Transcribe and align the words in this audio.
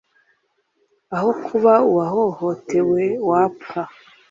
aho 1.15 1.29
kuba 1.45 1.73
uwahohotewe 1.89 3.03
wapfa 3.29 3.81